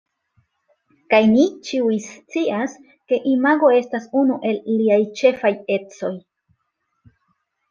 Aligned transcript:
Kaj 1.13 1.19
ni 1.33 1.43
ĉiuj 1.67 1.97
scias, 2.05 2.73
ke 3.11 3.19
imago 3.33 3.69
estas 3.81 4.09
unu 4.23 4.39
el 4.53 4.59
liaj 4.81 4.99
ĉefaj 5.21 5.53
ecoj. 5.77 6.13